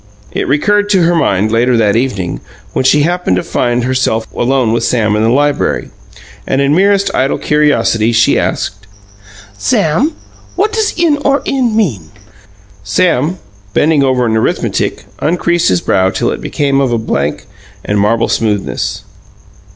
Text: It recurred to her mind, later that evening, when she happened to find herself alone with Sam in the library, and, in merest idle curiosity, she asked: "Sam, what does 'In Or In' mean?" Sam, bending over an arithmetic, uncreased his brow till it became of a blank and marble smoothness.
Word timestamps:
It 0.31 0.47
recurred 0.47 0.89
to 0.89 1.03
her 1.03 1.13
mind, 1.13 1.51
later 1.51 1.77
that 1.77 1.95
evening, 1.95 2.39
when 2.73 2.83
she 2.83 3.03
happened 3.03 3.35
to 3.35 3.43
find 3.43 3.83
herself 3.83 4.25
alone 4.35 4.73
with 4.73 4.83
Sam 4.83 5.15
in 5.15 5.21
the 5.21 5.29
library, 5.29 5.91
and, 6.47 6.59
in 6.59 6.73
merest 6.73 7.13
idle 7.13 7.37
curiosity, 7.37 8.11
she 8.11 8.39
asked: 8.39 8.87
"Sam, 9.59 10.13
what 10.55 10.73
does 10.73 10.95
'In 10.97 11.17
Or 11.17 11.43
In' 11.45 11.75
mean?" 11.75 12.09
Sam, 12.83 13.37
bending 13.75 14.03
over 14.03 14.25
an 14.25 14.35
arithmetic, 14.35 15.05
uncreased 15.19 15.69
his 15.69 15.81
brow 15.81 16.09
till 16.09 16.31
it 16.31 16.41
became 16.41 16.81
of 16.81 16.91
a 16.91 16.97
blank 16.97 17.45
and 17.85 17.99
marble 17.99 18.27
smoothness. 18.27 19.03